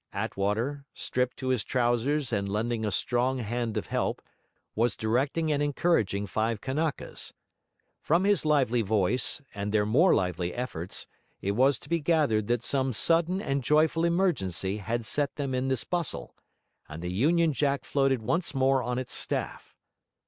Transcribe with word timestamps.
Attwater, 0.15 0.87
stripped 0.95 1.37
to 1.37 1.49
his 1.49 1.63
trousers 1.63 2.33
and 2.33 2.49
lending 2.49 2.83
a 2.83 2.89
strong 2.91 3.37
hand 3.37 3.77
of 3.77 3.85
help, 3.85 4.19
was 4.73 4.95
directing 4.95 5.51
and 5.51 5.61
encouraging 5.61 6.25
five 6.25 6.59
Kanakas; 6.59 7.33
from 7.99 8.23
his 8.23 8.43
lively 8.43 8.81
voice, 8.81 9.43
and 9.53 9.71
their 9.71 9.85
more 9.85 10.15
lively 10.15 10.55
efforts, 10.55 11.05
it 11.39 11.51
was 11.51 11.77
to 11.77 11.87
be 11.87 11.99
gathered 11.99 12.47
that 12.47 12.63
some 12.63 12.93
sudden 12.93 13.39
and 13.43 13.61
joyful 13.63 14.03
emergency 14.03 14.77
had 14.77 15.05
set 15.05 15.35
them 15.35 15.53
in 15.53 15.67
this 15.67 15.83
bustle; 15.83 16.35
and 16.89 17.03
the 17.03 17.11
Union 17.11 17.53
Jack 17.53 17.85
floated 17.85 18.23
once 18.23 18.55
more 18.55 18.81
on 18.81 18.97
its 18.97 19.13
staff. 19.13 19.75